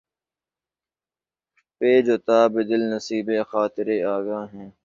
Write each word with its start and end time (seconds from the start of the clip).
پیچ 1.81 2.05
و 2.13 2.17
تابِ 2.27 2.53
دل 2.69 2.81
نصیبِ 2.93 3.27
خاطرِ 3.51 3.87
آگاہ 4.15 4.45
ہے 4.53 4.65